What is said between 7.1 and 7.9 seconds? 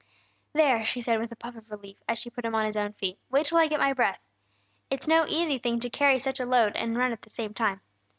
at the same time!